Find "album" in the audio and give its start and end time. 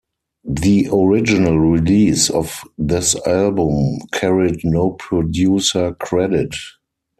3.27-3.99